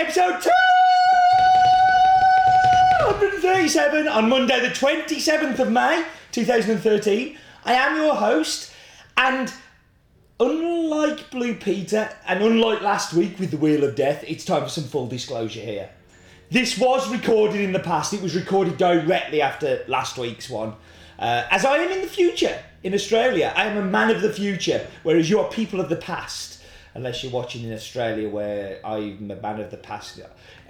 episode 0.00 0.40
237 3.20 4.08
on 4.08 4.30
Monday, 4.30 4.58
the 4.58 4.68
27th 4.68 5.58
of 5.58 5.70
May, 5.70 6.06
2013. 6.32 7.36
I 7.66 7.74
am 7.74 7.98
your 7.98 8.14
host, 8.14 8.72
and 9.18 9.52
unlike 10.40 11.30
Blue 11.30 11.54
Peter, 11.54 12.08
and 12.26 12.42
unlike 12.42 12.80
last 12.80 13.12
week 13.12 13.38
with 13.38 13.50
the 13.50 13.58
Wheel 13.58 13.84
of 13.84 13.94
Death, 13.94 14.24
it's 14.26 14.42
time 14.42 14.62
for 14.62 14.70
some 14.70 14.84
full 14.84 15.06
disclosure 15.06 15.60
here. 15.60 15.90
This 16.50 16.78
was 16.78 17.06
recorded 17.12 17.60
in 17.60 17.72
the 17.72 17.78
past, 17.78 18.14
it 18.14 18.22
was 18.22 18.34
recorded 18.34 18.78
directly 18.78 19.42
after 19.42 19.84
last 19.86 20.16
week's 20.16 20.48
one. 20.48 20.72
Uh, 21.18 21.44
as 21.50 21.66
I 21.66 21.76
am 21.76 21.92
in 21.92 22.00
the 22.00 22.08
future 22.08 22.58
in 22.82 22.94
Australia, 22.94 23.52
I 23.54 23.66
am 23.66 23.76
a 23.76 23.84
man 23.84 24.08
of 24.08 24.22
the 24.22 24.32
future, 24.32 24.86
whereas 25.02 25.28
you 25.28 25.40
are 25.40 25.50
people 25.50 25.78
of 25.78 25.90
the 25.90 25.96
past 25.96 26.59
unless 26.94 27.22
you're 27.22 27.32
watching 27.32 27.64
in 27.64 27.72
Australia 27.72 28.28
where 28.28 28.80
I'm 28.84 29.30
a 29.30 29.36
man 29.36 29.60
of 29.60 29.70
the 29.70 29.76
past. 29.76 30.20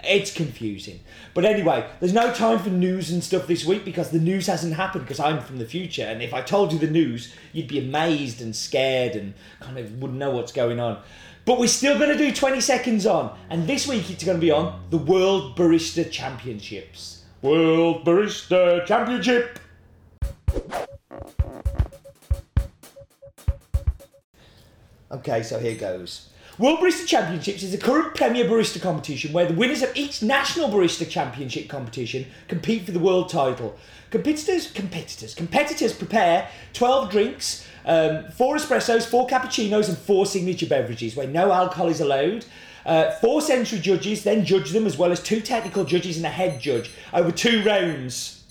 It's 0.03 0.33
confusing. 0.33 1.01
But 1.35 1.45
anyway, 1.45 1.89
there's 2.01 2.13
no 2.13 2.33
time 2.33 2.59
for 2.59 2.71
news 2.71 3.11
and 3.11 3.23
stuff 3.23 3.47
this 3.47 3.65
week 3.65 3.85
because 3.85 4.11
the 4.11 4.19
news 4.19 4.47
hasn't 4.47 4.75
happened 4.75 5.05
because 5.05 5.21
I'm 5.21 5.41
from 5.41 5.59
the 5.59 5.65
future. 5.65 6.05
And 6.05 6.23
if 6.23 6.33
I 6.33 6.43
told 6.43 6.73
you 6.73 6.79
the 6.79 6.91
news, 6.91 7.35
you'd 7.53 7.69
be 7.69 7.79
amazed 7.79 8.41
and 8.41 8.55
scared 8.55 9.17
and 9.17 9.35
kind 9.61 9.79
of 9.79 10.01
wouldn't 10.01 10.19
know 10.19 10.31
what's 10.31 10.53
going 10.53 10.81
on. 10.81 11.03
But 11.45 11.59
we're 11.59 11.69
still 11.69 11.99
going 11.99 12.17
to 12.17 12.19
do 12.19 12.33
20 12.33 12.61
seconds 12.61 13.07
on. 13.07 13.37
And 13.49 13.67
this 13.67 13.87
week 13.87 14.11
it's 14.11 14.25
going 14.25 14.37
to 14.37 14.41
be 14.41 14.51
on 14.51 14.83
the 14.91 14.99
World 14.99 15.57
Barista 15.57 16.11
Championships. 16.11 17.25
World 17.43 18.05
Barista 18.05 18.85
Championship! 18.87 19.59
Okay, 25.13 25.43
so 25.43 25.59
here 25.59 25.75
goes. 25.75 26.29
World 26.57 26.81
Barista 26.81 27.07
Championships 27.07 27.63
is 27.63 27.73
the 27.73 27.79
current 27.79 28.15
premier 28.15 28.45
barista 28.45 28.81
competition 28.81 29.33
where 29.33 29.47
the 29.47 29.55
winners 29.55 29.83
of 29.83 29.91
each 29.97 30.23
national 30.23 30.69
barista 30.69 31.09
championship 31.09 31.69
competition 31.69 32.27
compete 32.49 32.85
for 32.85 32.93
the 32.93 32.99
world 32.99 33.29
title. 33.29 33.77
Competitors, 34.11 34.71
competitors, 34.71 35.35
competitors 35.35 35.93
prepare 35.93 36.49
12 36.75 37.11
drinks, 37.11 37.67
um, 37.87 38.27
four 38.33 38.57
espressos, 38.57 39.07
four 39.07 39.27
cappuccinos, 39.27 39.89
and 39.89 39.99
four 39.99 40.27
signature 40.27 40.67
beverages 40.67 41.17
where 41.17 41.27
no 41.27 41.51
alcohol 41.51 41.89
is 41.89 42.01
allowed. 42.01 42.45
Uh, 42.87 43.11
four 43.13 43.41
sensory 43.41 43.81
judges 43.81 44.23
then 44.23 44.45
judge 44.45 44.71
them, 44.71 44.87
as 44.87 44.97
well 44.97 45.11
as 45.11 45.21
two 45.23 45.41
technical 45.41 45.85
judges 45.85 46.19
and 46.19 46.27
a 46.27 46.31
head 46.31 46.61
judge 46.61 46.91
over 47.13 47.33
two 47.33 47.65
rounds. 47.65 48.45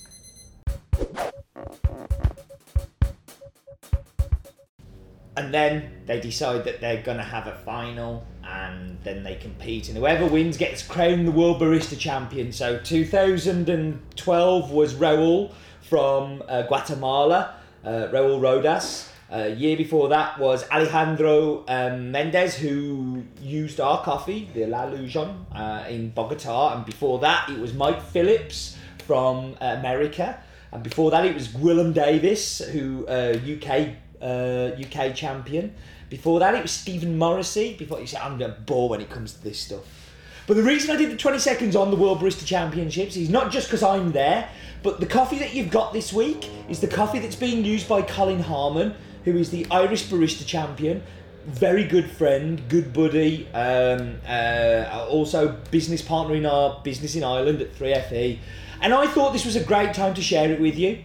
And 5.49 5.55
then 5.55 6.03
they 6.05 6.19
decide 6.19 6.63
that 6.65 6.79
they're 6.79 7.01
going 7.01 7.17
to 7.17 7.23
have 7.23 7.47
a 7.47 7.55
final 7.65 8.23
and 8.43 8.99
then 9.03 9.23
they 9.23 9.33
compete 9.33 9.89
and 9.89 9.97
whoever 9.97 10.27
wins 10.27 10.57
gets 10.57 10.83
crowned 10.83 11.27
the 11.27 11.31
world 11.31 11.59
barista 11.59 11.97
champion 11.97 12.51
so 12.51 12.79
2012 12.83 14.71
was 14.71 14.93
raul 14.93 15.51
from 15.81 16.43
uh, 16.47 16.61
guatemala 16.67 17.55
uh, 17.83 17.89
raul 18.11 18.39
rodas 18.39 19.09
uh, 19.33 19.45
year 19.45 19.75
before 19.75 20.09
that 20.09 20.37
was 20.37 20.69
Alejandro 20.69 21.63
um, 21.67 22.11
Mendez, 22.11 22.55
who 22.55 23.23
used 23.41 23.79
our 23.79 24.03
coffee, 24.03 24.49
the 24.55 24.65
La 24.65 24.85
Lujon, 24.87 25.45
uh, 25.53 25.87
in 25.87 26.09
Bogota. 26.09 26.75
And 26.75 26.83
before 26.83 27.19
that, 27.19 27.47
it 27.47 27.59
was 27.59 27.75
Mike 27.75 28.01
Phillips 28.01 28.75
from 29.05 29.55
uh, 29.61 29.75
America. 29.77 30.41
And 30.71 30.81
before 30.81 31.11
that, 31.11 31.25
it 31.25 31.35
was 31.35 31.47
Gwilym 31.47 31.93
Davies, 31.93 32.57
who 32.69 33.05
UK 33.07 33.89
uh, 34.21 34.71
UK 34.79 35.15
champion. 35.15 35.73
Before 36.09 36.39
that, 36.39 36.55
it 36.55 36.61
was 36.61 36.71
Stephen 36.71 37.17
Morrissey. 37.17 37.75
Before 37.77 37.99
you 37.99 38.07
said, 38.07 38.21
I'm 38.21 38.41
a 38.41 38.49
bore 38.49 38.89
when 38.89 39.01
it 39.01 39.09
comes 39.09 39.33
to 39.33 39.43
this 39.43 39.59
stuff. 39.59 39.83
But 40.47 40.55
the 40.55 40.63
reason 40.63 40.89
I 40.89 40.97
did 40.97 41.11
the 41.11 41.15
20 41.15 41.37
seconds 41.37 41.75
on 41.75 41.91
the 41.91 41.95
World 41.95 42.19
Barista 42.19 42.43
Championships 42.43 43.15
is 43.15 43.29
not 43.29 43.51
just 43.51 43.67
because 43.67 43.83
I'm 43.83 44.11
there, 44.11 44.49
but 44.81 44.99
the 44.99 45.05
coffee 45.05 45.37
that 45.37 45.53
you've 45.53 45.69
got 45.69 45.93
this 45.93 46.11
week 46.11 46.49
is 46.67 46.79
the 46.79 46.87
coffee 46.87 47.19
that's 47.19 47.35
being 47.35 47.63
used 47.63 47.87
by 47.87 48.01
Colin 48.01 48.39
Harmon, 48.39 48.95
who 49.25 49.37
is 49.37 49.51
the 49.51 49.67
Irish 49.69 50.07
Barista 50.07 50.43
Champion. 50.43 51.03
Very 51.45 51.83
good 51.83 52.09
friend, 52.09 52.61
good 52.67 52.93
buddy, 52.93 53.47
um, 53.53 54.17
uh, 54.27 55.05
also 55.07 55.55
business 55.69 56.01
partner 56.01 56.33
in 56.33 56.47
our 56.47 56.81
business 56.83 57.15
in 57.15 57.23
Ireland 57.23 57.61
at 57.61 57.75
3FE. 57.75 58.39
And 58.81 58.93
I 58.93 59.05
thought 59.05 59.33
this 59.33 59.45
was 59.45 59.55
a 59.55 59.63
great 59.63 59.93
time 59.93 60.15
to 60.15 60.21
share 60.21 60.51
it 60.51 60.59
with 60.59 60.77
you. 60.79 60.99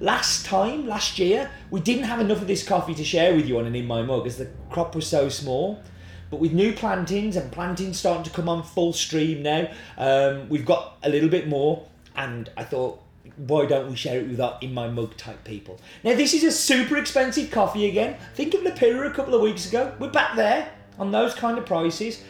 Last 0.00 0.46
time, 0.46 0.86
last 0.86 1.18
year, 1.18 1.50
we 1.70 1.80
didn't 1.80 2.04
have 2.04 2.20
enough 2.20 2.40
of 2.40 2.46
this 2.46 2.62
coffee 2.62 2.94
to 2.94 3.02
share 3.02 3.34
with 3.34 3.48
you 3.48 3.58
on 3.58 3.66
an 3.66 3.74
In 3.74 3.86
My 3.86 4.02
Mug 4.02 4.28
as 4.28 4.38
the 4.38 4.48
crop 4.70 4.94
was 4.94 5.08
so 5.08 5.28
small. 5.28 5.82
But 6.30 6.38
with 6.38 6.52
new 6.52 6.72
plantings 6.72 7.34
and 7.34 7.50
plantings 7.50 7.98
starting 7.98 8.22
to 8.22 8.30
come 8.30 8.48
on 8.48 8.62
full 8.62 8.92
stream 8.92 9.42
now, 9.42 9.68
um, 9.96 10.48
we've 10.48 10.64
got 10.64 10.98
a 11.02 11.08
little 11.08 11.28
bit 11.28 11.48
more. 11.48 11.84
And 12.14 12.48
I 12.56 12.62
thought, 12.62 13.02
why 13.36 13.66
don't 13.66 13.90
we 13.90 13.96
share 13.96 14.20
it 14.20 14.28
with 14.28 14.40
our 14.40 14.56
In 14.60 14.72
My 14.72 14.88
Mug 14.88 15.16
type 15.16 15.42
people? 15.42 15.80
Now, 16.04 16.14
this 16.14 16.32
is 16.32 16.44
a 16.44 16.52
super 16.52 16.96
expensive 16.96 17.50
coffee 17.50 17.88
again. 17.88 18.18
Think 18.34 18.54
of 18.54 18.60
Lapira 18.60 19.10
a 19.10 19.14
couple 19.14 19.34
of 19.34 19.40
weeks 19.40 19.68
ago. 19.68 19.92
We're 19.98 20.10
back 20.10 20.36
there 20.36 20.70
on 20.96 21.10
those 21.10 21.34
kind 21.34 21.58
of 21.58 21.66
prices. 21.66 22.22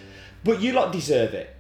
But 0.42 0.62
you 0.62 0.72
lot 0.72 0.90
deserve 0.90 1.34
it. 1.34 1.54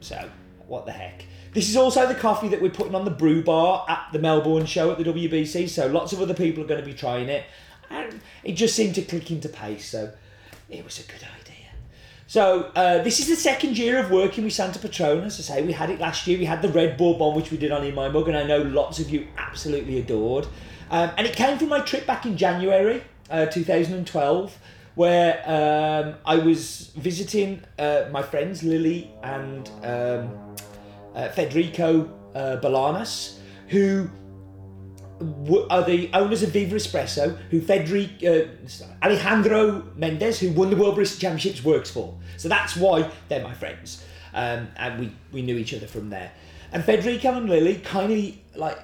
So, 0.00 0.28
what 0.66 0.86
the 0.86 0.92
heck? 0.92 1.24
This 1.56 1.70
is 1.70 1.76
also 1.78 2.06
the 2.06 2.14
coffee 2.14 2.48
that 2.48 2.60
we're 2.60 2.68
putting 2.68 2.94
on 2.94 3.06
the 3.06 3.10
brew 3.10 3.42
bar 3.42 3.86
at 3.88 4.08
the 4.12 4.18
Melbourne 4.18 4.66
show 4.66 4.90
at 4.90 4.98
the 4.98 5.04
WBC. 5.04 5.70
So 5.70 5.86
lots 5.86 6.12
of 6.12 6.20
other 6.20 6.34
people 6.34 6.62
are 6.62 6.66
going 6.66 6.82
to 6.82 6.84
be 6.84 6.92
trying 6.92 7.30
it, 7.30 7.44
and 7.88 8.20
it 8.44 8.52
just 8.52 8.76
seemed 8.76 8.94
to 8.96 9.00
click 9.00 9.30
into 9.30 9.48
pace. 9.48 9.88
So 9.88 10.12
it 10.68 10.84
was 10.84 11.00
a 11.00 11.04
good 11.04 11.22
idea. 11.40 11.70
So 12.26 12.70
uh, 12.76 13.02
this 13.02 13.20
is 13.20 13.28
the 13.28 13.36
second 13.36 13.78
year 13.78 13.98
of 13.98 14.10
working 14.10 14.44
with 14.44 14.52
Santa 14.52 14.78
Patrona. 14.78 15.22
As 15.22 15.40
I 15.40 15.54
say, 15.54 15.62
we 15.62 15.72
had 15.72 15.88
it 15.88 15.98
last 15.98 16.26
year. 16.26 16.38
We 16.38 16.44
had 16.44 16.60
the 16.60 16.68
Red 16.68 16.98
Bourbon, 16.98 17.34
which 17.34 17.50
we 17.50 17.56
did 17.56 17.72
on 17.72 17.84
In 17.84 17.94
My 17.94 18.10
Mug, 18.10 18.28
and 18.28 18.36
I 18.36 18.42
know 18.42 18.60
lots 18.60 19.00
of 19.00 19.08
you 19.08 19.26
absolutely 19.38 19.98
adored. 19.98 20.46
Um, 20.90 21.10
and 21.16 21.26
it 21.26 21.36
came 21.36 21.56
from 21.56 21.70
my 21.70 21.80
trip 21.80 22.06
back 22.06 22.26
in 22.26 22.36
January 22.36 23.02
uh, 23.30 23.46
2012 23.46 24.58
where 24.94 25.42
um, 25.46 26.16
I 26.26 26.36
was 26.36 26.88
visiting 26.96 27.62
uh, 27.78 28.08
my 28.10 28.22
friends 28.22 28.62
Lily 28.62 29.10
and 29.22 29.70
um, 29.82 30.56
uh, 31.16 31.28
Federico 31.30 32.08
uh, 32.34 32.60
Bolaños, 32.62 33.38
who 33.68 34.08
w- 35.18 35.66
are 35.70 35.82
the 35.82 36.10
owners 36.12 36.42
of 36.42 36.50
Viva 36.50 36.76
Espresso, 36.76 37.36
who 37.50 37.60
Federico, 37.60 38.42
uh, 38.42 38.46
Alejandro 39.02 39.82
Mendez, 39.96 40.38
who 40.38 40.52
won 40.52 40.70
the 40.70 40.76
World 40.76 40.96
Barista 40.96 41.18
Championships, 41.18 41.64
works 41.64 41.90
for. 41.90 42.16
So 42.36 42.48
that's 42.48 42.76
why 42.76 43.10
they're 43.28 43.42
my 43.42 43.54
friends. 43.54 44.04
Um, 44.34 44.68
and 44.76 45.00
we, 45.00 45.12
we 45.32 45.42
knew 45.42 45.56
each 45.56 45.72
other 45.72 45.86
from 45.86 46.10
there. 46.10 46.30
And 46.70 46.84
Federico 46.84 47.32
and 47.32 47.48
Lily 47.48 47.76
kindly 47.78 48.44
like 48.54 48.78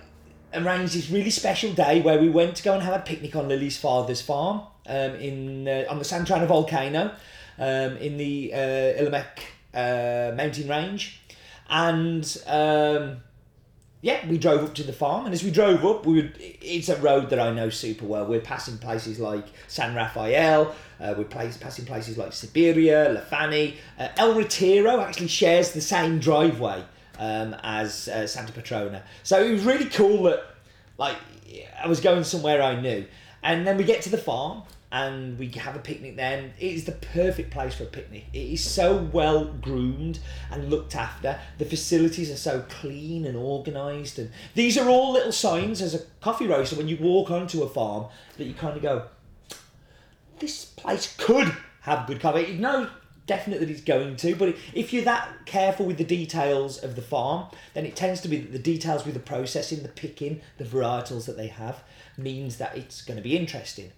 arranged 0.55 0.95
this 0.95 1.11
really 1.11 1.31
special 1.31 1.73
day 1.73 2.01
where 2.01 2.19
we 2.19 2.31
went 2.31 2.57
to 2.57 2.63
go 2.63 2.73
and 2.75 2.83
have 2.83 2.95
a 2.95 3.01
picnic 3.05 3.37
on 3.37 3.49
Lily's 3.49 3.77
father's 3.77 4.23
farm 4.23 4.63
um, 4.87 5.15
in 5.17 5.69
uh, 5.69 5.85
on 5.91 5.99
the 5.99 6.05
Santa 6.05 6.35
Ana 6.35 6.47
volcano 6.47 7.15
um, 7.59 7.97
in 7.99 8.17
the 8.17 8.53
uh, 8.55 9.79
uh, 9.79 10.35
mountain 10.35 10.69
range 10.69 11.21
and 11.73 12.37
um, 12.47 13.23
yeah, 14.03 14.29
we 14.29 14.37
drove 14.37 14.63
up 14.63 14.75
to 14.75 14.83
the 14.83 14.93
farm, 14.93 15.25
and 15.25 15.33
as 15.33 15.43
we 15.43 15.51
drove 15.51 15.85
up, 15.85 16.05
we 16.05 16.15
would, 16.15 16.35
it's 16.39 16.89
a 16.89 16.97
road 16.97 17.31
that 17.31 17.39
I 17.39 17.53
know 17.53 17.71
super 17.71 18.05
well. 18.05 18.27
We're 18.27 18.41
passing 18.41 18.77
places 18.77 19.19
like 19.19 19.47
San 19.69 19.95
Rafael, 19.95 20.75
uh, 21.01 21.15
we're 21.17 21.25
place, 21.25 21.57
passing 21.57 21.85
places 21.85 22.19
like 22.19 22.33
Siberia, 22.33 23.11
La 23.11 23.21
Fani. 23.21 23.77
Uh, 23.99 24.09
El 24.17 24.35
Retiro 24.35 25.01
actually 25.01 25.29
shares 25.29 25.73
the 25.73 25.81
same 25.81 26.19
driveway 26.19 26.85
um, 27.19 27.57
as 27.63 28.09
uh, 28.09 28.27
Santa 28.27 28.53
Patrona. 28.53 29.03
So 29.23 29.43
it 29.43 29.53
was 29.53 29.65
really 29.65 29.87
cool 29.87 30.25
that, 30.25 30.45
like, 30.99 31.17
I 31.83 31.87
was 31.87 32.01
going 32.01 32.25
somewhere 32.25 32.61
I 32.61 32.81
knew. 32.81 33.07
And 33.43 33.67
then 33.67 33.77
we 33.77 33.85
get 33.85 34.03
to 34.03 34.11
the 34.11 34.19
farm, 34.19 34.65
and 34.93 35.39
we 35.39 35.49
have 35.49 35.75
a 35.75 35.79
picnic 35.79 36.17
then. 36.17 36.53
It 36.61 36.73
is 36.73 36.85
the 36.85 36.93
perfect 36.93 37.51
place 37.51 37.75
for 37.75 37.85
a 37.85 37.87
picnic. 37.87 38.27
It 38.35 38.53
is 38.53 38.63
so 38.63 39.09
well 39.11 39.47
groomed 39.47 40.21
and 40.51 40.69
looked 40.69 40.95
after. 40.95 41.41
The 41.57 41.65
facilities 41.65 42.31
are 42.31 42.37
so 42.37 42.65
clean 42.69 43.25
and 43.25 43.37
organised, 43.37 44.19
and 44.19 44.31
these 44.55 44.77
are 44.77 44.89
all 44.89 45.13
little 45.13 45.33
signs 45.33 45.81
as 45.81 45.95
a 45.95 46.01
coffee 46.21 46.47
roaster 46.47 46.77
when 46.77 46.89
you 46.89 46.99
walk 46.99 47.31
onto 47.31 47.63
a 47.63 47.69
farm 47.69 48.07
that 48.37 48.45
you 48.45 48.53
kind 48.53 48.77
of 48.77 48.83
go, 48.83 49.07
this 50.39 50.67
place 50.67 51.15
could 51.17 51.57
have 51.81 52.07
good 52.07 52.21
coffee. 52.21 52.53
You 52.53 52.59
know 52.59 52.91
definitely 53.27 53.65
that 53.65 53.73
it's 53.73 53.83
going 53.83 54.17
to, 54.17 54.35
but 54.35 54.57
if 54.75 54.93
you're 54.93 55.05
that 55.05 55.47
careful 55.47 55.87
with 55.87 55.97
the 55.97 56.05
details 56.05 56.83
of 56.83 56.97
the 56.97 57.03
farm, 57.03 57.47
then 57.73 57.87
it 57.87 57.97
tends 57.97 58.21
to 58.21 58.29
be 58.29 58.37
that 58.37 58.53
the 58.53 58.59
details 58.59 59.07
with 59.07 59.15
the 59.15 59.21
processing, 59.21 59.83
the 59.83 59.89
picking, 59.89 60.43
the 60.59 60.65
varietals 60.65 61.25
that 61.25 61.37
they 61.39 61.47
have 61.47 61.83
means 62.19 62.59
that 62.59 62.77
it's 62.77 63.01
going 63.01 63.17
to 63.17 63.23
be 63.23 63.37
interesting. 63.37 63.93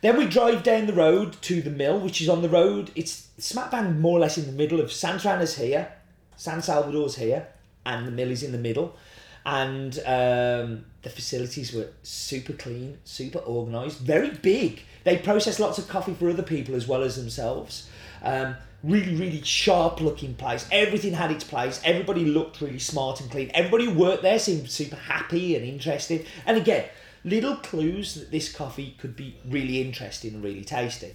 Then 0.00 0.16
we 0.16 0.26
drive 0.26 0.62
down 0.62 0.86
the 0.86 0.92
road 0.92 1.40
to 1.42 1.60
the 1.60 1.70
mill, 1.70 1.98
which 1.98 2.20
is 2.20 2.28
on 2.28 2.42
the 2.42 2.48
road. 2.48 2.90
It's 2.94 3.28
smack 3.38 3.70
bang 3.70 4.00
more 4.00 4.18
or 4.18 4.20
less 4.20 4.38
in 4.38 4.46
the 4.46 4.52
middle 4.52 4.80
of 4.80 4.92
Santa 4.92 5.30
Ana's 5.30 5.56
here, 5.56 5.92
San 6.36 6.62
Salvador's 6.62 7.16
here, 7.16 7.48
and 7.84 8.06
the 8.06 8.12
mill 8.12 8.30
is 8.30 8.42
in 8.42 8.52
the 8.52 8.58
middle. 8.58 8.96
And 9.44 9.98
um, 10.00 10.84
the 11.02 11.10
facilities 11.10 11.72
were 11.72 11.88
super 12.02 12.52
clean, 12.52 12.98
super 13.04 13.38
organised, 13.40 13.98
very 13.98 14.30
big. 14.30 14.82
They 15.04 15.18
process 15.18 15.58
lots 15.58 15.78
of 15.78 15.88
coffee 15.88 16.14
for 16.14 16.28
other 16.28 16.42
people 16.42 16.74
as 16.74 16.86
well 16.86 17.02
as 17.02 17.16
themselves. 17.16 17.88
Um, 18.22 18.56
really, 18.84 19.14
really 19.16 19.42
sharp 19.42 20.00
looking 20.00 20.34
place. 20.34 20.68
Everything 20.70 21.12
had 21.12 21.30
its 21.30 21.44
place. 21.44 21.80
Everybody 21.84 22.24
looked 22.24 22.60
really 22.60 22.78
smart 22.78 23.20
and 23.20 23.30
clean. 23.30 23.50
Everybody 23.54 23.86
who 23.86 23.94
worked 23.94 24.22
there 24.22 24.38
seemed 24.38 24.70
super 24.70 24.96
happy 24.96 25.56
and 25.56 25.64
interested. 25.64 26.26
And 26.46 26.56
again, 26.56 26.84
little 27.28 27.56
clues 27.56 28.14
that 28.14 28.30
this 28.30 28.52
coffee 28.52 28.96
could 28.98 29.16
be 29.16 29.36
really 29.46 29.80
interesting 29.80 30.34
and 30.34 30.42
really 30.42 30.64
tasty. 30.64 31.14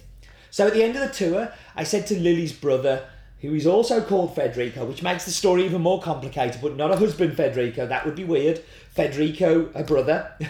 So 0.50 0.66
at 0.66 0.72
the 0.72 0.82
end 0.82 0.96
of 0.96 1.02
the 1.02 1.14
tour, 1.14 1.52
I 1.74 1.84
said 1.84 2.06
to 2.08 2.18
Lily's 2.18 2.52
brother, 2.52 3.08
who 3.40 3.54
is 3.54 3.66
also 3.66 4.00
called 4.00 4.34
Federico, 4.34 4.84
which 4.84 5.02
makes 5.02 5.24
the 5.24 5.30
story 5.30 5.64
even 5.64 5.82
more 5.82 6.00
complicated, 6.00 6.62
but 6.62 6.76
not 6.76 6.92
a 6.92 6.96
husband 6.96 7.36
Federico, 7.36 7.86
that 7.86 8.06
would 8.06 8.14
be 8.14 8.24
weird. 8.24 8.58
Federico, 8.90 9.70
a 9.74 9.82
brother. 9.82 10.32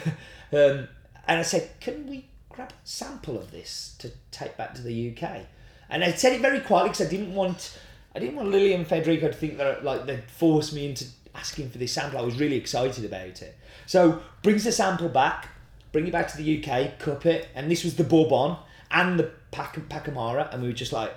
um, 0.53 0.89
and 1.27 1.41
I 1.41 1.43
said, 1.43 1.71
can 1.81 2.07
we 2.07 2.27
grab 2.51 2.71
a 2.71 2.75
sample 2.87 3.39
of 3.39 3.51
this 3.51 3.97
to 3.99 4.13
take 4.31 4.57
back 4.57 4.75
to 4.75 4.83
the 4.83 5.17
UK? 5.17 5.47
And 5.89 6.05
I 6.05 6.13
said 6.13 6.35
it 6.35 6.41
very 6.41 6.61
quietly 6.61 6.91
because 6.91 7.07
I 7.07 7.11
didn't 7.11 7.35
want, 7.35 7.79
I 8.15 8.19
didn't 8.19 8.37
want 8.37 8.51
Lily 8.51 8.75
and 8.75 8.87
Federico 8.87 9.29
to 9.29 9.35
think 9.35 9.57
that 9.59 9.85
like 9.85 10.07
they'd 10.07 10.25
force 10.25 10.73
me 10.73 10.87
into 10.87 11.07
asking 11.35 11.71
for 11.71 11.79
this 11.79 11.93
sample. 11.93 12.19
I 12.19 12.23
was 12.23 12.39
really 12.39 12.57
excited 12.57 13.05
about 13.05 13.43
it. 13.43 13.57
So 13.87 14.21
brings 14.43 14.65
the 14.65 14.73
sample 14.73 15.09
back, 15.09 15.49
bring 15.95 16.09
it 16.09 16.13
back 16.13 16.27
to 16.27 16.37
the 16.37 16.59
UK, 16.59 16.99
cup 16.99 17.25
it, 17.25 17.47
and 17.55 17.71
this 17.71 17.85
was 17.85 17.95
the 17.95 18.03
Bourbon 18.03 18.57
and 18.91 19.17
the 19.17 19.31
Pac- 19.53 19.89
Pacamara, 19.89 20.53
and 20.53 20.61
we 20.61 20.69
were 20.69 20.75
just 20.75 20.93
like, 20.93 21.15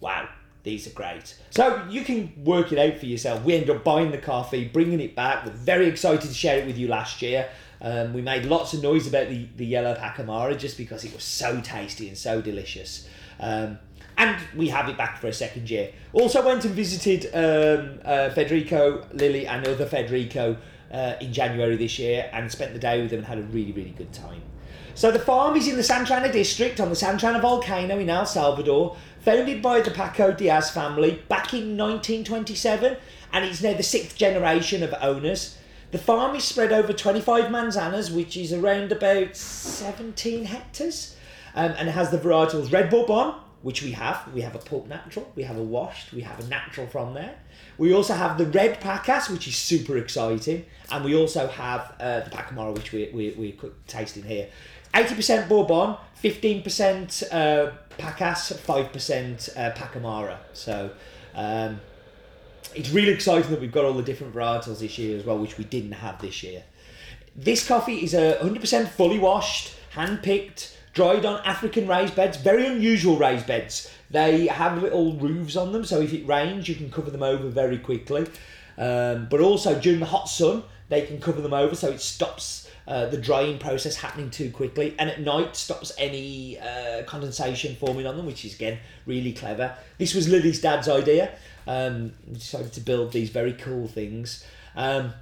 wow, 0.00 0.28
these 0.62 0.86
are 0.86 0.90
great. 0.90 1.34
So 1.48 1.82
you 1.88 2.04
can 2.04 2.30
work 2.44 2.70
it 2.70 2.78
out 2.78 2.98
for 3.00 3.06
yourself. 3.06 3.42
We 3.44 3.54
ended 3.54 3.70
up 3.70 3.82
buying 3.82 4.10
the 4.10 4.18
coffee, 4.18 4.68
bringing 4.68 5.00
it 5.00 5.16
back. 5.16 5.46
We're 5.46 5.52
very 5.52 5.86
excited 5.86 6.28
to 6.28 6.34
share 6.34 6.58
it 6.58 6.66
with 6.66 6.76
you 6.76 6.86
last 6.86 7.22
year. 7.22 7.48
Um, 7.80 8.12
we 8.12 8.20
made 8.20 8.44
lots 8.44 8.74
of 8.74 8.82
noise 8.82 9.06
about 9.06 9.30
the, 9.30 9.48
the 9.56 9.64
yellow 9.64 9.94
Pacamara 9.94 10.58
just 10.58 10.76
because 10.76 11.02
it 11.04 11.14
was 11.14 11.24
so 11.24 11.62
tasty 11.62 12.06
and 12.08 12.16
so 12.16 12.42
delicious. 12.42 13.08
Um, 13.40 13.78
and 14.18 14.36
we 14.54 14.68
have 14.68 14.90
it 14.90 14.98
back 14.98 15.18
for 15.18 15.28
a 15.28 15.32
second 15.32 15.70
year. 15.70 15.92
Also 16.12 16.44
went 16.44 16.66
and 16.66 16.74
visited 16.74 17.24
um, 17.34 18.00
uh, 18.04 18.28
Federico, 18.30 19.06
Lily, 19.14 19.46
and 19.46 19.66
other 19.66 19.86
Federico 19.86 20.58
uh, 20.92 21.14
in 21.20 21.32
January 21.32 21.76
this 21.76 21.98
year 21.98 22.28
and 22.32 22.50
spent 22.50 22.72
the 22.72 22.78
day 22.78 23.00
with 23.00 23.10
them 23.10 23.20
and 23.20 23.26
had 23.26 23.38
a 23.38 23.42
really, 23.42 23.72
really 23.72 23.94
good 23.96 24.12
time. 24.12 24.42
So 24.96 25.10
the 25.10 25.18
farm 25.18 25.56
is 25.56 25.66
in 25.66 25.76
the 25.76 25.82
Santa 25.82 26.14
Ana 26.14 26.32
district 26.32 26.80
on 26.80 26.88
the 26.88 26.94
Santa 26.94 27.26
Ana 27.26 27.40
volcano 27.40 27.98
in 27.98 28.08
El 28.08 28.26
Salvador, 28.26 28.96
founded 29.20 29.60
by 29.60 29.80
the 29.80 29.90
Paco 29.90 30.32
Diaz 30.32 30.70
family 30.70 31.22
back 31.28 31.52
in 31.52 31.76
1927, 31.76 32.96
and 33.32 33.44
it's 33.44 33.60
now 33.60 33.74
the 33.74 33.82
sixth 33.82 34.16
generation 34.16 34.84
of 34.84 34.94
owners. 35.00 35.58
The 35.90 35.98
farm 35.98 36.36
is 36.36 36.44
spread 36.44 36.72
over 36.72 36.92
25 36.92 37.46
manzanas, 37.46 38.14
which 38.14 38.36
is 38.36 38.52
around 38.52 38.92
about 38.92 39.36
17 39.36 40.44
hectares, 40.44 41.16
um, 41.56 41.72
and 41.76 41.88
has 41.88 42.10
the 42.10 42.18
varietals 42.18 42.72
Red 42.72 42.88
Bourbon, 42.88 43.34
which 43.62 43.82
we 43.82 43.92
have. 43.92 44.32
We 44.32 44.42
have 44.42 44.54
a 44.54 44.58
pulp 44.58 44.86
natural, 44.86 45.32
we 45.34 45.42
have 45.42 45.56
a 45.56 45.62
washed, 45.62 46.12
we 46.12 46.20
have 46.20 46.38
a 46.38 46.46
natural 46.46 46.86
from 46.86 47.14
there. 47.14 47.34
We 47.76 47.92
also 47.92 48.14
have 48.14 48.38
the 48.38 48.46
red 48.46 48.80
Pacas, 48.80 49.30
which 49.30 49.48
is 49.48 49.56
super 49.56 49.96
exciting, 49.96 50.64
and 50.90 51.04
we 51.04 51.14
also 51.16 51.48
have 51.48 51.94
uh, 51.98 52.20
the 52.20 52.30
Pacamara, 52.30 52.74
which 52.74 52.92
we, 52.92 53.10
we, 53.12 53.34
we're 53.36 53.70
tasting 53.86 54.22
here. 54.22 54.48
80% 54.92 55.48
Bourbon, 55.48 55.96
15% 56.22 57.24
uh, 57.32 57.72
Pacas, 57.98 58.56
5% 58.56 59.56
uh, 59.56 59.72
Pacamara. 59.74 60.38
So 60.52 60.90
um, 61.34 61.80
it's 62.74 62.90
really 62.90 63.12
exciting 63.12 63.50
that 63.50 63.60
we've 63.60 63.72
got 63.72 63.84
all 63.84 63.94
the 63.94 64.02
different 64.02 64.34
varietals 64.34 64.78
this 64.78 64.96
year 64.98 65.18
as 65.18 65.24
well, 65.24 65.38
which 65.38 65.58
we 65.58 65.64
didn't 65.64 65.92
have 65.92 66.20
this 66.20 66.42
year. 66.42 66.62
This 67.34 67.66
coffee 67.66 68.04
is 68.04 68.14
a 68.14 68.38
100% 68.40 68.88
fully 68.88 69.18
washed, 69.18 69.74
hand 69.90 70.22
picked, 70.22 70.78
dried 70.94 71.26
on 71.26 71.40
African 71.44 71.86
raised 71.86 72.14
beds, 72.14 72.36
very 72.38 72.66
unusual 72.66 73.16
raised 73.16 73.46
beds. 73.46 73.92
They 74.10 74.46
have 74.46 74.80
little 74.80 75.14
roofs 75.14 75.56
on 75.56 75.72
them, 75.72 75.84
so 75.84 76.00
if 76.00 76.12
it 76.12 76.26
rains, 76.26 76.68
you 76.68 76.76
can 76.76 76.90
cover 76.90 77.10
them 77.10 77.22
over 77.22 77.48
very 77.48 77.78
quickly. 77.78 78.26
Um, 78.78 79.26
but 79.30 79.40
also 79.40 79.78
during 79.78 80.00
the 80.00 80.06
hot 80.06 80.28
sun, 80.28 80.62
they 80.88 81.02
can 81.02 81.20
cover 81.20 81.40
them 81.40 81.52
over 81.52 81.74
so 81.74 81.90
it 81.90 82.00
stops 82.00 82.70
uh, 82.86 83.06
the 83.06 83.16
drying 83.16 83.58
process 83.58 83.96
happening 83.96 84.30
too 84.30 84.50
quickly, 84.50 84.94
and 84.98 85.08
at 85.08 85.20
night 85.20 85.56
stops 85.56 85.92
any 85.98 86.58
uh, 86.58 87.02
condensation 87.04 87.74
forming 87.76 88.06
on 88.06 88.16
them, 88.16 88.26
which 88.26 88.44
is 88.44 88.54
again 88.54 88.78
really 89.06 89.32
clever. 89.32 89.74
This 89.98 90.14
was 90.14 90.28
Lily's 90.28 90.60
dad's 90.60 90.88
idea. 90.88 91.34
Um, 91.66 92.12
decided 92.30 92.74
to 92.74 92.80
build 92.80 93.12
these 93.12 93.30
very 93.30 93.54
cool 93.54 93.88
things, 93.88 94.44
um, 94.76 95.14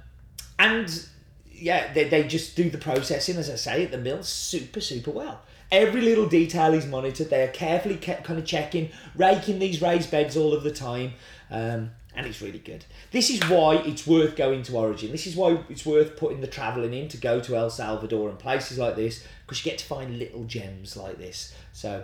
and 0.59 1.07
yeah, 1.53 1.93
they, 1.93 2.09
they 2.09 2.27
just 2.27 2.57
do 2.57 2.69
the 2.69 2.77
processing 2.77 3.37
as 3.37 3.49
I 3.49 3.55
say 3.55 3.85
at 3.85 3.91
the 3.91 3.97
mill 3.97 4.23
super 4.23 4.81
super 4.81 5.11
well. 5.11 5.41
Every 5.73 6.01
little 6.01 6.27
detail 6.27 6.75
is 6.75 6.85
monitored. 6.85 7.31
They 7.31 7.41
are 7.41 7.47
carefully 7.47 7.95
kept 7.95 8.25
kind 8.25 8.37
of 8.37 8.45
checking, 8.45 8.91
raking 9.15 9.57
these 9.57 9.81
raised 9.81 10.11
beds 10.11 10.37
all 10.37 10.53
of 10.53 10.61
the 10.61 10.69
time. 10.69 11.13
Um, 11.49 11.89
and 12.15 12.27
it's 12.27 12.43
really 12.43 12.59
good. 12.59 12.85
This 13.09 13.31
is 13.31 13.41
why 13.49 13.77
it's 13.77 14.05
worth 14.05 14.35
going 14.35 14.61
to 14.63 14.77
Origin. 14.77 15.11
This 15.11 15.25
is 15.25 15.35
why 15.35 15.63
it's 15.69 15.83
worth 15.83 16.15
putting 16.15 16.41
the 16.41 16.47
travelling 16.47 16.93
in 16.93 17.07
to 17.07 17.17
go 17.17 17.39
to 17.39 17.55
El 17.57 17.71
Salvador 17.71 18.29
and 18.29 18.37
places 18.37 18.77
like 18.77 18.95
this 18.95 19.25
because 19.41 19.65
you 19.65 19.71
get 19.71 19.79
to 19.79 19.85
find 19.85 20.19
little 20.19 20.43
gems 20.43 20.95
like 20.95 21.17
this. 21.17 21.55
So, 21.71 22.03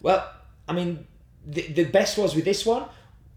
well, 0.00 0.32
I 0.68 0.72
mean, 0.72 1.08
the, 1.44 1.62
the 1.62 1.84
best 1.86 2.16
was 2.16 2.36
with 2.36 2.44
this 2.44 2.64
one. 2.64 2.84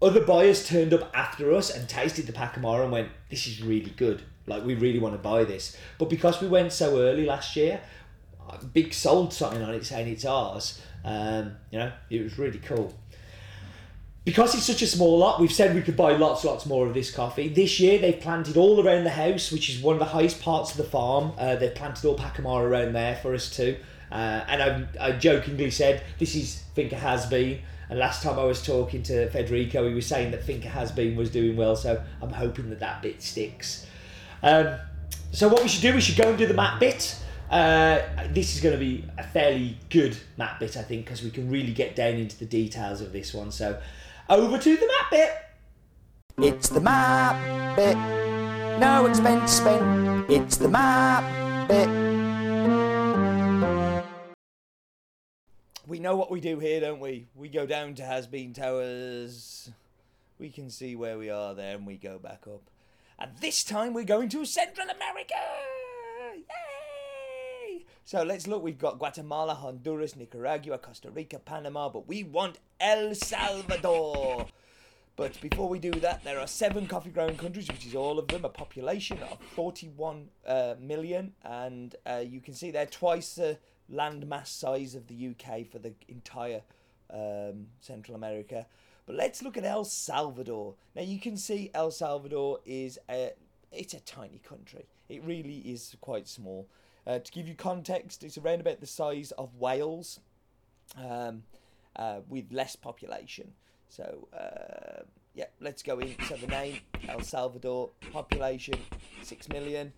Other 0.00 0.24
buyers 0.24 0.68
turned 0.68 0.94
up 0.94 1.10
after 1.16 1.52
us 1.52 1.74
and 1.74 1.88
tasted 1.88 2.28
the 2.28 2.32
Pacamara 2.32 2.84
and 2.84 2.92
went, 2.92 3.08
"This 3.28 3.48
is 3.48 3.60
really 3.60 3.90
good. 3.90 4.22
Like 4.46 4.64
we 4.64 4.74
really 4.74 5.00
want 5.00 5.14
to 5.14 5.18
buy 5.18 5.42
this." 5.42 5.76
But 5.98 6.10
because 6.10 6.40
we 6.40 6.46
went 6.46 6.72
so 6.72 7.00
early 7.00 7.24
last 7.24 7.56
year, 7.56 7.80
big 8.72 8.94
sold 8.94 9.32
sign 9.32 9.62
on 9.62 9.74
it 9.74 9.84
saying 9.84 10.08
it's 10.08 10.24
ours. 10.24 10.80
Um, 11.04 11.56
you 11.70 11.78
know, 11.78 11.92
it 12.10 12.22
was 12.22 12.38
really 12.38 12.58
cool 12.58 12.94
because 14.24 14.54
it's 14.54 14.64
such 14.64 14.80
a 14.80 14.86
small 14.86 15.18
lot, 15.18 15.38
we've 15.38 15.52
said 15.52 15.74
we 15.74 15.82
could 15.82 15.96
buy 15.96 16.12
lots, 16.16 16.44
lots 16.44 16.64
more 16.64 16.86
of 16.86 16.94
this 16.94 17.10
coffee. 17.10 17.48
This 17.48 17.78
year, 17.78 17.98
they've 17.98 18.18
planted 18.18 18.56
all 18.56 18.84
around 18.84 19.04
the 19.04 19.10
house, 19.10 19.52
which 19.52 19.68
is 19.68 19.80
one 19.80 19.94
of 19.94 19.98
the 19.98 20.06
highest 20.06 20.40
parts 20.40 20.70
of 20.70 20.78
the 20.78 20.84
farm. 20.84 21.32
Uh, 21.36 21.56
they've 21.56 21.74
planted 21.74 22.06
all 22.06 22.16
Pacamara 22.16 22.62
around 22.62 22.94
there 22.94 23.16
for 23.16 23.34
us 23.34 23.54
too. 23.54 23.76
Uh, 24.10 24.44
and 24.48 24.62
I, 24.62 25.08
I 25.08 25.12
jokingly 25.12 25.70
said, 25.70 26.02
this 26.18 26.34
is 26.34 26.62
Finca 26.74 26.96
Has 26.96 27.26
Bean. 27.26 27.60
And 27.90 27.98
last 27.98 28.22
time 28.22 28.38
I 28.38 28.44
was 28.44 28.64
talking 28.64 29.02
to 29.04 29.28
Federico, 29.28 29.86
he 29.86 29.94
was 29.94 30.06
saying 30.06 30.30
that 30.30 30.42
Finca 30.42 30.68
Has 30.68 30.90
Bean 30.90 31.16
was 31.16 31.28
doing 31.28 31.54
well, 31.54 31.76
so 31.76 32.02
I'm 32.22 32.32
hoping 32.32 32.70
that 32.70 32.80
that 32.80 33.02
bit 33.02 33.20
sticks. 33.20 33.86
Um, 34.42 34.78
so 35.32 35.48
what 35.48 35.62
we 35.62 35.68
should 35.68 35.82
do, 35.82 35.92
we 35.92 36.00
should 36.00 36.16
go 36.16 36.30
and 36.30 36.38
do 36.38 36.46
the 36.46 36.54
map 36.54 36.80
bit. 36.80 37.14
Uh, 37.54 38.02
this 38.32 38.56
is 38.56 38.60
going 38.60 38.72
to 38.72 38.80
be 38.80 39.04
a 39.16 39.22
fairly 39.22 39.78
good 39.88 40.16
map 40.36 40.58
bit, 40.58 40.76
I 40.76 40.82
think, 40.82 41.04
because 41.04 41.22
we 41.22 41.30
can 41.30 41.48
really 41.48 41.72
get 41.72 41.94
down 41.94 42.14
into 42.14 42.36
the 42.36 42.46
details 42.46 43.00
of 43.00 43.12
this 43.12 43.32
one. 43.32 43.52
So 43.52 43.80
over 44.28 44.58
to 44.58 44.76
the 44.76 44.86
map 44.88 45.10
bit. 45.12 45.30
It's 46.38 46.68
the 46.68 46.80
map 46.80 47.76
bit. 47.76 47.96
No 48.80 49.06
expense 49.06 49.52
spent. 49.52 50.28
It's 50.28 50.56
the 50.56 50.68
map 50.68 51.68
bit. 51.68 51.88
We 55.86 56.00
know 56.00 56.16
what 56.16 56.32
we 56.32 56.40
do 56.40 56.58
here, 56.58 56.80
don't 56.80 56.98
we? 56.98 57.28
We 57.36 57.48
go 57.48 57.66
down 57.66 57.94
to 57.94 58.04
Has 58.04 58.26
Bean 58.26 58.52
Towers. 58.52 59.70
We 60.40 60.50
can 60.50 60.70
see 60.70 60.96
where 60.96 61.16
we 61.16 61.30
are 61.30 61.54
there 61.54 61.76
and 61.76 61.86
we 61.86 61.98
go 61.98 62.18
back 62.18 62.48
up. 62.52 62.62
And 63.16 63.30
this 63.40 63.62
time 63.62 63.94
we're 63.94 64.02
going 64.02 64.28
to 64.30 64.44
Central 64.44 64.88
America! 64.88 65.34
Yay! 66.34 66.73
So 68.06 68.22
let's 68.22 68.46
look. 68.46 68.62
We've 68.62 68.78
got 68.78 68.98
Guatemala, 68.98 69.54
Honduras, 69.54 70.14
Nicaragua, 70.14 70.76
Costa 70.76 71.10
Rica, 71.10 71.38
Panama, 71.38 71.88
but 71.88 72.06
we 72.06 72.22
want 72.22 72.58
El 72.78 73.14
Salvador. 73.14 74.46
But 75.16 75.40
before 75.40 75.70
we 75.70 75.78
do 75.78 75.90
that, 75.92 76.22
there 76.22 76.38
are 76.38 76.46
seven 76.46 76.86
coffee 76.86 77.08
growing 77.08 77.36
countries, 77.38 77.66
which 77.68 77.86
is 77.86 77.94
all 77.94 78.18
of 78.18 78.28
them, 78.28 78.44
a 78.44 78.50
population 78.50 79.20
of 79.30 79.38
41 79.54 80.28
uh, 80.46 80.74
million, 80.78 81.32
and 81.44 81.96
uh, 82.04 82.22
you 82.22 82.42
can 82.42 82.52
see 82.52 82.70
they're 82.70 82.84
twice 82.84 83.36
the 83.36 83.56
land 83.88 84.28
mass 84.28 84.50
size 84.50 84.94
of 84.94 85.06
the 85.06 85.28
UK 85.28 85.66
for 85.66 85.78
the 85.78 85.94
entire 86.06 86.60
um, 87.10 87.68
Central 87.80 88.16
America. 88.16 88.66
But 89.06 89.16
let's 89.16 89.42
look 89.42 89.56
at 89.56 89.64
El 89.64 89.84
Salvador. 89.84 90.74
Now 90.94 91.02
you 91.02 91.18
can 91.18 91.38
see 91.38 91.70
El 91.72 91.90
Salvador 91.90 92.60
is 92.66 92.98
a 93.08 93.32
it's 93.72 93.94
a 93.94 94.00
tiny 94.00 94.42
country. 94.46 94.84
It 95.08 95.22
really 95.24 95.58
is 95.58 95.96
quite 96.02 96.28
small. 96.28 96.68
Uh, 97.06 97.18
to 97.18 97.32
give 97.32 97.46
you 97.46 97.54
context, 97.54 98.24
it's 98.24 98.38
around 98.38 98.60
about 98.60 98.80
the 98.80 98.86
size 98.86 99.30
of 99.32 99.54
Wales, 99.56 100.20
um, 100.96 101.42
uh, 101.96 102.20
with 102.28 102.50
less 102.50 102.76
population. 102.76 103.52
So 103.88 104.28
uh, 104.32 105.02
yeah, 105.34 105.46
let's 105.60 105.82
go 105.82 105.98
in. 105.98 106.14
So 106.28 106.36
the 106.36 106.46
name 106.46 106.78
El 107.08 107.20
Salvador, 107.20 107.90
population 108.12 108.78
six 109.22 109.48
million, 109.48 109.92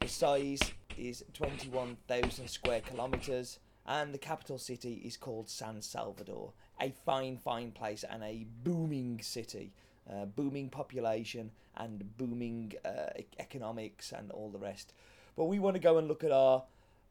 the 0.00 0.08
size 0.08 0.60
is 0.96 1.24
twenty 1.34 1.68
one 1.68 1.96
thousand 2.08 2.48
square 2.48 2.80
kilometers, 2.80 3.58
and 3.86 4.14
the 4.14 4.18
capital 4.18 4.58
city 4.58 5.02
is 5.04 5.16
called 5.16 5.48
San 5.48 5.82
Salvador. 5.82 6.52
A 6.80 6.92
fine, 7.04 7.36
fine 7.36 7.70
place 7.70 8.04
and 8.08 8.22
a 8.22 8.46
booming 8.64 9.20
city, 9.22 9.72
uh, 10.10 10.24
booming 10.24 10.68
population 10.70 11.50
and 11.76 12.16
booming 12.16 12.72
uh, 12.84 13.10
economics 13.38 14.12
and 14.12 14.30
all 14.30 14.50
the 14.50 14.58
rest. 14.58 14.94
But 15.36 15.44
we 15.44 15.58
want 15.58 15.74
to 15.74 15.80
go 15.80 15.98
and 15.98 16.08
look 16.08 16.24
at 16.24 16.32
our. 16.32 16.64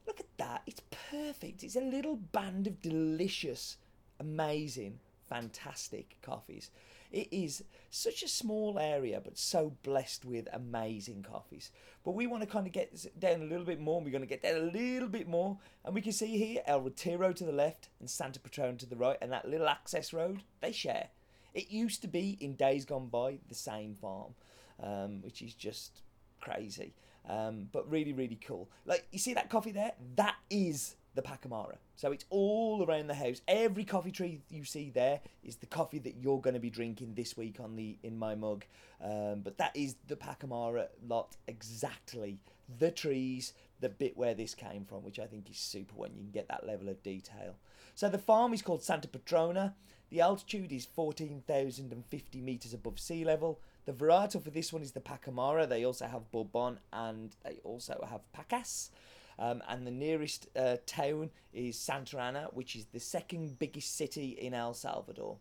Look 0.08 0.20
at 0.20 0.38
that! 0.38 0.62
It's 0.68 0.82
perfect. 1.10 1.64
It's 1.64 1.76
a 1.76 1.82
little 1.82 2.16
band 2.16 2.68
of 2.68 2.82
delicious, 2.82 3.78
amazing 4.20 5.00
fantastic 5.28 6.18
coffees. 6.22 6.72
It 7.12 7.28
is 7.32 7.64
such 7.90 8.24
a 8.24 8.28
small 8.28 8.78
area, 8.80 9.22
but 9.24 9.38
so 9.38 9.74
blessed 9.84 10.26
with 10.26 10.48
amazing 10.52 11.24
coffees. 11.30 11.72
But 12.04 12.12
we 12.12 12.28
want 12.28 12.44
to 12.44 12.50
kind 12.50 12.68
of 12.68 12.74
get 12.74 13.06
down 13.20 13.42
a 13.42 13.46
little 13.46 13.66
bit 13.66 13.80
more. 13.80 14.02
We're 14.02 14.12
going 14.12 14.22
to 14.22 14.28
get 14.28 14.44
down 14.44 14.56
a 14.56 14.72
little 14.72 15.08
bit 15.08 15.28
more, 15.28 15.58
and 15.84 15.94
we 15.94 16.02
can 16.02 16.12
see 16.12 16.38
here 16.38 16.62
El 16.66 16.82
Retiro 16.82 17.32
to 17.32 17.44
the 17.44 17.52
left 17.52 17.90
and 18.00 18.10
Santa 18.10 18.40
Patrona 18.40 18.78
to 18.78 18.86
the 18.86 18.96
right, 18.96 19.18
and 19.22 19.32
that 19.32 19.48
little 19.48 19.68
access 19.68 20.14
road 20.14 20.42
they 20.62 20.72
share. 20.72 21.10
It 21.54 21.72
used 21.72 22.02
to 22.02 22.08
be 22.08 22.38
in 22.42 22.56
days 22.56 22.86
gone 22.86 23.08
by 23.08 23.40
the 23.48 23.56
same 23.56 23.96
farm, 23.96 24.34
um, 24.82 25.22
which 25.22 25.42
is 25.42 25.54
just 25.54 26.02
crazy, 26.42 26.94
um, 27.30 27.70
but 27.72 27.90
really 27.90 28.14
really 28.14 28.40
cool. 28.46 28.70
Like 28.86 29.08
you 29.12 29.20
see 29.20 29.34
that 29.34 29.50
coffee 29.50 29.72
there, 29.72 29.94
that 30.16 30.36
is 30.50 30.96
the 31.16 31.22
Pacamara. 31.22 31.78
So 31.96 32.12
it's 32.12 32.26
all 32.30 32.86
around 32.86 33.08
the 33.08 33.16
house. 33.16 33.42
Every 33.48 33.86
coffee 33.86 34.12
tree 34.12 34.42
you 34.50 34.66
see 34.66 34.90
there 34.90 35.22
is 35.44 35.56
the 35.56 35.66
coffee 35.66 36.00
that 36.00 36.16
you're 36.22 36.42
going 36.42 36.54
to 36.54 36.60
be 36.60 36.70
drinking 36.70 37.14
this 37.16 37.38
week 37.38 37.60
on 37.60 37.76
the 37.76 37.98
in 38.04 38.20
my 38.20 38.36
mug. 38.36 38.66
Um, 39.02 39.42
but 39.44 39.58
that 39.58 39.76
is 39.76 39.96
the 40.08 40.18
Pacamara 40.18 40.88
lot 41.08 41.36
exactly. 41.48 42.40
The 42.80 42.92
trees, 42.92 43.54
the 43.80 43.90
bit 43.90 44.18
where 44.18 44.34
this 44.34 44.54
came 44.54 44.86
from, 44.86 45.04
which 45.04 45.20
I 45.20 45.26
think 45.26 45.50
is 45.50 45.58
super 45.58 45.96
when 45.96 46.14
you 46.16 46.22
can 46.22 46.32
get 46.32 46.48
that 46.50 46.68
level 46.68 46.90
of 46.90 47.02
detail. 47.02 47.56
So 47.96 48.10
the 48.10 48.18
farm 48.18 48.54
is 48.54 48.62
called 48.62 48.84
Santa 48.84 49.08
Patrona. 49.08 49.76
The 50.10 50.22
altitude 50.22 50.72
is 50.72 50.86
14,050 50.86 52.42
meters 52.42 52.74
above 52.74 53.00
sea 53.00 53.24
level. 53.24 53.60
The 53.86 53.94
varietal 53.94 54.42
for 54.44 54.50
this 54.50 54.74
one 54.74 54.82
is 54.82 54.94
the 54.94 55.00
Pacamara. 55.00 55.70
They 55.70 55.86
also 55.86 56.08
have 56.08 56.32
Bourbon 56.32 56.80
and 56.92 57.36
they 57.44 57.60
also 57.64 58.06
have 58.10 58.22
Pacas. 58.36 58.90
Um, 59.38 59.62
and 59.68 59.86
the 59.86 59.92
nearest 59.92 60.48
uh, 60.56 60.78
town 60.86 61.30
is 61.54 61.78
Santa 61.78 62.20
Ana, 62.20 62.48
which 62.52 62.76
is 62.76 62.86
the 62.86 63.00
second 63.00 63.60
biggest 63.60 63.96
city 63.96 64.30
in 64.30 64.54
El 64.54 64.74
Salvador. 64.74 65.38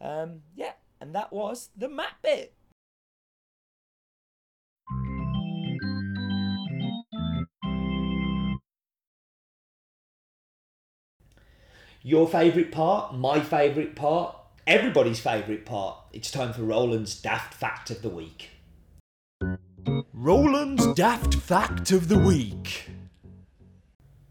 Um, 0.00 0.42
yeah, 0.54 0.72
and 1.00 1.14
that 1.14 1.32
was 1.32 1.70
the 1.76 1.88
map 1.88 2.22
bit. 2.22 2.54
Your 12.02 12.28
favourite 12.28 12.70
part, 12.70 13.14
my 13.14 13.40
favourite 13.40 13.96
part, 13.96 14.36
everybody's 14.66 15.20
favourite 15.20 15.66
part. 15.66 15.96
It's 16.12 16.30
time 16.30 16.52
for 16.52 16.62
Roland's 16.62 17.20
Daft 17.20 17.54
Fact 17.54 17.90
of 17.90 18.02
the 18.02 18.08
Week. 18.08 18.50
Roland's 20.12 20.86
Daft 20.94 21.34
Fact 21.34 21.90
of 21.90 22.08
the 22.08 22.18
Week. 22.18 22.88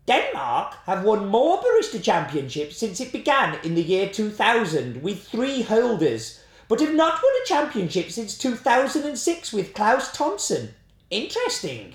Denmark 0.05 0.75
have 0.85 1.03
won 1.03 1.27
more 1.27 1.61
barista 1.61 2.01
championships 2.03 2.77
since 2.77 2.99
it 2.99 3.11
began 3.11 3.57
in 3.63 3.75
the 3.75 3.83
year 3.83 4.09
2000 4.09 5.01
with 5.01 5.25
three 5.27 5.61
holders, 5.61 6.41
but 6.67 6.81
have 6.81 6.93
not 6.93 7.21
won 7.21 7.31
a 7.43 7.47
championship 7.47 8.09
since 8.09 8.37
2006 8.37 9.53
with 9.53 9.73
Klaus 9.73 10.15
Thomsen. 10.15 10.69
Interesting. 11.09 11.93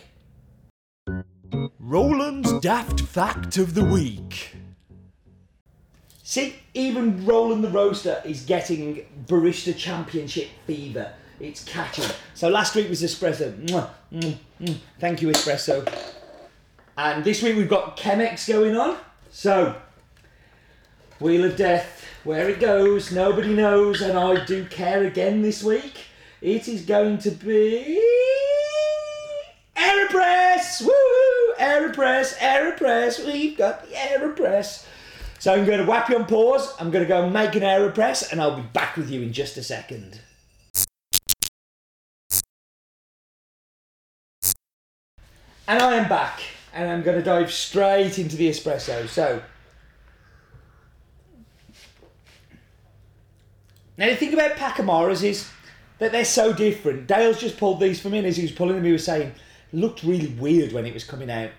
Roland's 1.79 2.53
Daft 2.61 3.01
Fact 3.01 3.57
of 3.59 3.75
the 3.75 3.85
Week. 3.85 4.58
See, 6.29 6.57
even 6.75 7.25
Roland 7.25 7.65
the 7.65 7.71
Roaster 7.71 8.21
is 8.23 8.43
getting 8.43 9.07
barista 9.27 9.75
championship 9.75 10.49
fever. 10.67 11.11
It's 11.41 11.65
catching. 11.65 12.05
So 12.35 12.51
last 12.51 12.75
week 12.75 12.91
was 12.91 13.03
espresso. 13.03 13.57
Thank 15.01 15.23
you, 15.23 15.29
espresso. 15.29 15.91
And 16.99 17.25
this 17.25 17.43
week 17.43 17.57
we've 17.57 17.67
got 17.67 17.97
Chemex 17.97 18.47
going 18.47 18.77
on. 18.77 18.99
So, 19.31 19.75
Wheel 21.19 21.47
of 21.47 21.57
Death, 21.57 22.05
where 22.25 22.51
it 22.51 22.61
goes, 22.61 23.11
nobody 23.11 23.55
knows, 23.55 24.03
and 24.03 24.19
I 24.19 24.45
do 24.45 24.67
care 24.67 25.05
again 25.05 25.41
this 25.41 25.63
week. 25.63 25.95
It 26.43 26.69
is 26.69 26.83
going 26.83 27.17
to 27.21 27.31
be 27.31 28.05
Aeropress! 29.75 30.83
Woo! 30.83 31.55
Aeropress, 31.59 32.35
Aeropress, 32.35 33.25
we've 33.25 33.57
got 33.57 33.89
the 33.89 33.95
Aeropress. 33.95 34.85
So 35.39 35.55
I'm 35.55 35.65
going 35.65 35.79
to 35.79 35.85
whap 35.85 36.09
you 36.09 36.17
on 36.17 36.27
pause, 36.27 36.75
I'm 36.81 36.91
going 36.91 37.05
to 37.05 37.09
go 37.09 37.25
and 37.25 37.33
make 37.33 37.55
an 37.55 37.63
Aeropress, 37.63 38.33
and 38.33 38.41
I'll 38.41 38.57
be 38.57 38.63
back 38.63 38.97
with 38.97 39.09
you 39.09 39.23
in 39.23 39.33
just 39.33 39.57
a 39.57 39.63
second. 39.63 40.21
And 45.69 45.83
I 45.83 45.97
am 45.97 46.09
back 46.09 46.41
and 46.73 46.91
I'm 46.91 47.03
going 47.03 47.19
to 47.19 47.23
dive 47.23 47.53
straight 47.53 48.19
into 48.19 48.37
the 48.37 48.49
espresso. 48.49 49.07
So, 49.09 49.43
now 53.97 54.07
the 54.07 54.17
thing 54.17 54.33
about 54.33 54.53
Pacamaras 54.53 55.23
is 55.23 55.49
that 55.99 56.11
they're 56.11 56.25
so 56.25 56.53
different. 56.53 57.07
Dale's 57.07 57.41
just 57.41 57.59
pulled 57.59 57.81
these 57.81 58.01
from 58.01 58.15
in 58.15 58.25
as 58.25 58.37
he 58.37 58.43
was 58.43 58.53
pulling 58.53 58.77
them. 58.77 58.85
He 58.85 58.93
was 58.93 59.05
saying 59.05 59.33
looked 59.73 60.03
really 60.03 60.29
weird 60.29 60.73
when 60.73 60.87
it 60.87 60.95
was 60.95 61.05
coming 61.05 61.31
out, 61.31 61.51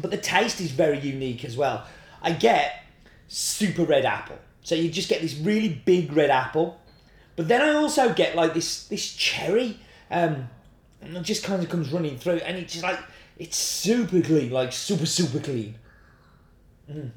but 0.00 0.10
the 0.10 0.18
taste 0.18 0.60
is 0.60 0.70
very 0.70 0.98
unique 0.98 1.44
as 1.44 1.56
well. 1.56 1.86
I 2.22 2.32
get 2.32 2.84
super 3.32 3.84
red 3.84 4.04
apple, 4.04 4.38
so 4.62 4.74
you 4.74 4.90
just 4.90 5.08
get 5.08 5.22
this 5.22 5.36
really 5.36 5.68
big 5.68 6.12
red 6.12 6.30
apple, 6.30 6.80
but 7.36 7.46
then 7.48 7.62
I 7.62 7.74
also 7.74 8.12
get 8.12 8.34
like 8.34 8.54
this 8.54 8.84
this 8.88 9.14
cherry, 9.14 9.78
um, 10.10 10.48
and 11.00 11.16
it 11.16 11.22
just 11.22 11.44
kind 11.44 11.62
of 11.62 11.68
comes 11.68 11.92
running 11.92 12.18
through, 12.18 12.38
and 12.38 12.58
it's 12.58 12.72
just 12.72 12.84
like 12.84 12.98
it's 13.38 13.56
super 13.56 14.20
clean, 14.20 14.50
like 14.50 14.72
super, 14.72 15.06
super 15.06 15.38
clean. 15.38 15.76
Mm. 16.90 17.12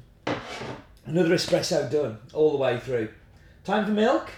Another 1.04 1.34
espresso 1.34 1.90
done 1.90 2.18
all 2.32 2.52
the 2.52 2.56
way 2.56 2.78
through. 2.78 3.10
Time 3.64 3.84
for 3.84 3.90
milk. 3.90 4.30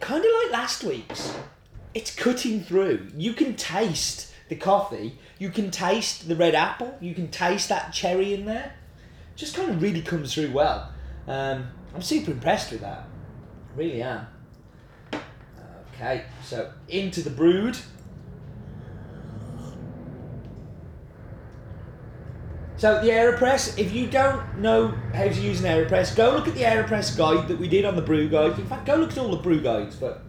Kind 0.00 0.24
of 0.24 0.30
like 0.42 0.52
last 0.52 0.82
week's. 0.82 1.36
It's 1.94 2.14
cutting 2.14 2.62
through. 2.62 3.08
You 3.16 3.34
can 3.34 3.54
taste 3.54 4.32
the 4.48 4.56
coffee. 4.56 5.18
You 5.38 5.50
can 5.50 5.70
taste 5.70 6.28
the 6.28 6.36
red 6.36 6.54
apple. 6.54 6.96
You 7.00 7.14
can 7.14 7.28
taste 7.28 7.68
that 7.68 7.92
cherry 7.92 8.34
in 8.34 8.44
there. 8.44 8.74
Just 9.36 9.54
kind 9.54 9.70
of 9.70 9.80
really 9.80 10.02
comes 10.02 10.34
through 10.34 10.52
well. 10.52 10.92
Um, 11.26 11.68
I'm 11.94 12.02
super 12.02 12.32
impressed 12.32 12.72
with 12.72 12.80
that. 12.80 13.06
really 13.76 14.02
am. 14.02 14.26
Okay, 15.94 16.24
so 16.44 16.72
into 16.88 17.22
the 17.22 17.30
brood. 17.30 17.76
So 22.78 23.02
the 23.02 23.08
AeroPress, 23.08 23.76
if 23.76 23.92
you 23.92 24.06
don't 24.06 24.58
know 24.58 24.94
how 25.12 25.24
to 25.24 25.40
use 25.40 25.64
an 25.64 25.66
AeroPress, 25.66 26.14
go 26.14 26.30
look 26.30 26.46
at 26.46 26.54
the 26.54 26.62
AeroPress 26.62 27.16
guide 27.16 27.48
that 27.48 27.58
we 27.58 27.66
did 27.66 27.84
on 27.84 27.96
the 27.96 28.02
brew 28.02 28.28
guide. 28.28 28.56
In 28.56 28.66
fact, 28.66 28.86
go 28.86 28.94
look 28.94 29.10
at 29.10 29.18
all 29.18 29.32
the 29.32 29.42
brew 29.42 29.60
guides. 29.60 29.96
But 29.96 30.22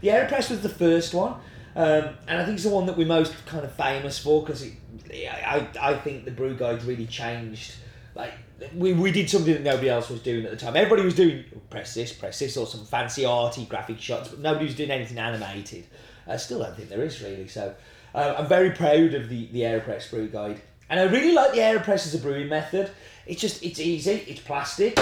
the 0.00 0.08
AeroPress 0.08 0.50
was 0.50 0.60
the 0.60 0.68
first 0.68 1.12
one, 1.12 1.34
um, 1.74 2.16
and 2.26 2.40
I 2.40 2.44
think 2.44 2.56
it's 2.56 2.64
the 2.64 2.70
one 2.70 2.86
that 2.86 2.96
we're 2.96 3.06
most 3.06 3.34
kind 3.46 3.64
of 3.64 3.72
famous 3.72 4.18
for 4.18 4.42
because 4.42 4.64
I, 5.10 5.66
I 5.80 5.94
think 5.94 6.24
the 6.24 6.30
brew 6.30 6.54
guide 6.54 6.82
really 6.84 7.06
changed. 7.06 7.74
Like 8.14 8.32
we, 8.74 8.92
we 8.92 9.10
did 9.10 9.30
something 9.30 9.52
that 9.52 9.62
nobody 9.62 9.88
else 9.88 10.10
was 10.10 10.20
doing 10.20 10.44
at 10.44 10.50
the 10.50 10.56
time. 10.56 10.76
Everybody 10.76 11.02
was 11.02 11.14
doing 11.14 11.44
oh, 11.56 11.60
press 11.70 11.94
this, 11.94 12.12
press 12.12 12.38
this, 12.38 12.56
or 12.56 12.66
some 12.66 12.84
fancy 12.84 13.24
arty 13.24 13.64
graphic 13.64 13.98
shots, 14.00 14.28
but 14.28 14.38
nobody 14.38 14.66
was 14.66 14.74
doing 14.74 14.90
anything 14.90 15.18
animated. 15.18 15.86
I 16.26 16.36
still 16.36 16.60
don't 16.60 16.76
think 16.76 16.88
there 16.88 17.02
is 17.02 17.20
really. 17.22 17.48
So 17.48 17.74
uh, 18.14 18.34
I'm 18.38 18.46
very 18.46 18.72
proud 18.72 19.14
of 19.14 19.28
the 19.28 19.46
the 19.46 19.60
Aeropress 19.62 20.10
brew 20.10 20.28
guide, 20.28 20.60
and 20.90 21.00
I 21.00 21.04
really 21.04 21.32
like 21.32 21.52
the 21.52 21.60
Aeropress 21.60 22.06
as 22.06 22.14
a 22.14 22.18
brewing 22.18 22.48
method. 22.48 22.90
It's 23.26 23.40
just 23.40 23.62
it's 23.62 23.80
easy. 23.80 24.24
It's 24.28 24.40
plastic, 24.40 24.98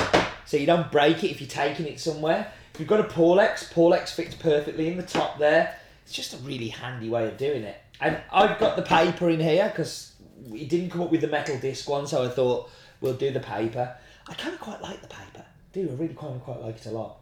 so 0.47 0.57
you 0.57 0.67
don't 0.67 0.91
break 0.93 1.25
it 1.25 1.31
if 1.31 1.41
you're 1.41 1.50
taking 1.50 1.87
it 1.87 1.99
somewhere. 1.99 2.53
If 2.73 2.79
you've 2.79 2.89
got 2.89 3.00
a 3.00 3.05
Porlex, 3.05 3.71
Porlex 3.73 4.15
fits 4.15 4.37
perfectly 4.37 4.87
in 4.87 4.97
the 4.97 5.03
top 5.03 5.39
there. 5.39 5.80
It's 6.11 6.17
just 6.17 6.35
a 6.35 6.38
really 6.38 6.71
handy 6.71 7.09
way 7.09 7.29
of 7.29 7.37
doing 7.37 7.62
it. 7.62 7.81
And 8.00 8.21
I've 8.33 8.59
got 8.59 8.75
the 8.75 8.83
paper 8.83 9.31
in 9.31 9.38
here 9.38 9.69
because 9.69 10.12
it 10.52 10.69
didn't 10.69 10.90
come 10.90 11.02
up 11.02 11.12
with 11.12 11.21
the 11.21 11.29
metal 11.29 11.57
disc 11.57 11.88
one, 11.88 12.05
so 12.09 12.25
I 12.25 12.29
thought 12.29 12.69
we'll 13.00 13.14
do 13.14 13.31
the 13.31 13.38
paper. 13.38 13.97
I 14.26 14.35
kind 14.35 14.52
of 14.52 14.61
quite 14.61 14.83
like 14.83 15.00
the 15.02 15.07
paper. 15.07 15.45
I 15.47 15.73
do 15.73 15.88
I 15.88 15.93
really 15.93 16.14
kind 16.14 16.35
of 16.35 16.43
quite 16.43 16.61
like 16.62 16.75
it 16.75 16.87
a 16.87 16.90
lot. 16.90 17.21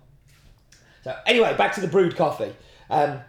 So 1.04 1.14
anyway, 1.26 1.54
back 1.54 1.75
to 1.75 1.83
the 1.83 1.87
brewed 1.87 2.16
coffee. 2.16 2.54
Um, 2.88 3.21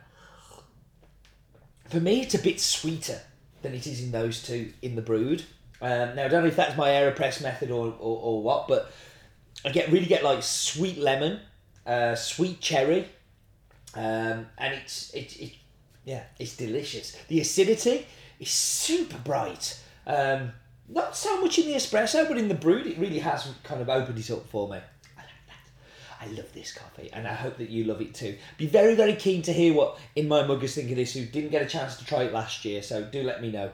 for 1.89 1.99
me, 1.99 2.21
it's 2.21 2.35
a 2.35 2.39
bit 2.39 2.61
sweeter 2.61 3.19
than 3.61 3.73
it 3.73 3.85
is 3.85 4.01
in 4.01 4.13
those 4.13 4.41
two 4.41 4.71
in 4.81 4.95
the 4.95 5.01
brewed. 5.01 5.43
Um, 5.81 6.15
now 6.15 6.23
I 6.23 6.27
don't 6.29 6.43
know 6.43 6.47
if 6.47 6.55
that's 6.55 6.77
my 6.77 6.87
aeropress 6.87 7.43
method 7.43 7.69
or, 7.69 7.87
or, 7.87 8.21
or 8.21 8.43
what, 8.43 8.69
but 8.69 8.93
I 9.65 9.71
get 9.71 9.91
really 9.91 10.05
get 10.05 10.23
like 10.23 10.41
sweet 10.41 10.99
lemon, 10.99 11.41
uh, 11.85 12.15
sweet 12.15 12.61
cherry, 12.61 13.09
um, 13.95 14.47
and 14.57 14.73
it's 14.73 15.11
it, 15.13 15.39
it 15.39 15.53
yeah 16.05 16.23
it's 16.37 16.55
delicious. 16.55 17.17
The 17.27 17.39
acidity 17.41 18.05
is 18.39 18.49
super 18.49 19.17
bright. 19.17 19.79
Um, 20.05 20.51
not 20.87 21.15
so 21.15 21.39
much 21.41 21.59
in 21.59 21.67
the 21.67 21.73
espresso, 21.73 22.27
but 22.27 22.37
in 22.37 22.47
the 22.47 22.55
brewed, 22.55 22.87
it 22.87 22.97
really 22.97 23.19
has 23.19 23.47
kind 23.63 23.81
of 23.81 23.89
opened 23.89 24.17
it 24.17 24.31
up 24.31 24.47
for 24.47 24.67
me. 24.67 24.77
I 25.17 25.21
like 25.21 25.27
that. 25.47 26.21
I 26.21 26.25
love 26.35 26.51
this 26.53 26.73
coffee, 26.73 27.09
and 27.13 27.27
I 27.27 27.33
hope 27.33 27.57
that 27.57 27.69
you 27.69 27.83
love 27.83 28.01
it 28.01 28.15
too. 28.15 28.37
Be 28.57 28.65
very, 28.65 28.95
very 28.95 29.13
keen 29.15 29.43
to 29.43 29.53
hear 29.53 29.73
what 29.73 29.99
In 30.15 30.27
My 30.27 30.43
Muggers 30.43 30.73
think 30.73 30.89
of 30.89 30.95
this, 30.95 31.13
who 31.13 31.25
didn't 31.25 31.51
get 31.51 31.61
a 31.61 31.67
chance 31.67 31.97
to 31.97 32.05
try 32.05 32.23
it 32.23 32.33
last 32.33 32.65
year, 32.65 32.81
so 32.81 33.03
do 33.03 33.21
let 33.21 33.41
me 33.41 33.51
know. 33.51 33.71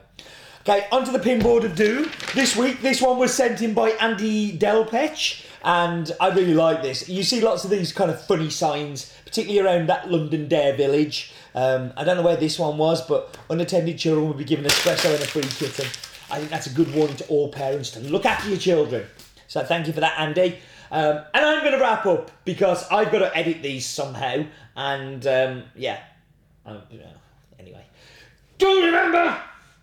Okay, 0.68 0.84
onto 0.90 1.12
the 1.12 1.20
pinboard 1.20 1.62
of 1.62 1.76
doom. 1.76 2.10
This 2.34 2.56
week, 2.56 2.82
this 2.82 3.00
one 3.00 3.18
was 3.18 3.32
sent 3.32 3.62
in 3.62 3.72
by 3.72 3.90
Andy 3.90 4.58
Delpech, 4.58 5.46
and 5.62 6.10
I 6.18 6.30
really 6.30 6.54
like 6.54 6.82
this. 6.82 7.08
You 7.08 7.22
see 7.22 7.40
lots 7.40 7.62
of 7.62 7.70
these 7.70 7.92
kind 7.92 8.10
of 8.10 8.20
funny 8.26 8.50
signs, 8.50 9.14
particularly 9.24 9.64
around 9.64 9.88
that 9.90 10.10
London 10.10 10.48
Dare 10.48 10.76
Village. 10.76 11.32
Um, 11.54 11.92
I 11.96 12.02
don't 12.02 12.16
know 12.16 12.24
where 12.24 12.34
this 12.34 12.58
one 12.58 12.78
was, 12.78 13.00
but 13.06 13.38
unattended 13.48 13.96
children 13.96 14.26
will 14.26 14.34
be 14.34 14.42
given 14.42 14.64
espresso 14.64 15.14
and 15.14 15.22
a 15.22 15.26
free 15.28 15.42
kitten. 15.42 15.86
I 16.32 16.38
think 16.38 16.50
that's 16.50 16.66
a 16.66 16.70
good 16.70 16.92
warning 16.92 17.14
to 17.18 17.26
all 17.28 17.48
parents 17.52 17.92
to 17.92 18.00
look 18.00 18.26
after 18.26 18.48
your 18.48 18.58
children. 18.58 19.06
So 19.46 19.62
thank 19.62 19.86
you 19.86 19.92
for 19.92 20.00
that, 20.00 20.18
Andy. 20.18 20.58
Um, 20.90 21.20
and 21.32 21.46
I'm 21.46 21.60
going 21.60 21.74
to 21.74 21.80
wrap 21.80 22.06
up 22.06 22.32
because 22.44 22.84
I've 22.90 23.12
got 23.12 23.20
to 23.20 23.36
edit 23.36 23.62
these 23.62 23.86
somehow. 23.86 24.44
And 24.74 25.24
um, 25.28 25.62
yeah, 25.76 26.00
um, 26.64 26.82
anyway. 27.56 27.84
Do 28.58 28.84
remember, 28.84 29.40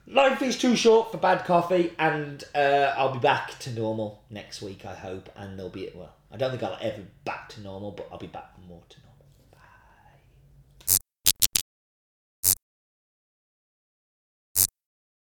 life 0.07 0.41
is 0.41 0.57
too 0.57 0.75
short 0.75 1.11
for 1.11 1.17
bad 1.17 1.45
coffee, 1.45 1.93
and 1.97 2.43
uh, 2.55 2.93
I'll 2.97 3.13
be 3.13 3.19
back 3.19 3.57
to 3.59 3.71
normal 3.71 4.21
next 4.29 4.61
week, 4.61 4.85
I 4.85 4.95
hope. 4.95 5.29
And 5.35 5.57
there'll 5.57 5.71
be 5.71 5.89
well, 5.93 6.13
I 6.31 6.37
don't 6.37 6.51
think 6.51 6.63
I'll 6.63 6.77
ever 6.81 7.03
back 7.25 7.49
to 7.49 7.61
normal, 7.61 7.91
but 7.91 8.07
I'll 8.11 8.17
be 8.19 8.27
back 8.27 8.51
more 8.67 8.81
to 8.89 8.97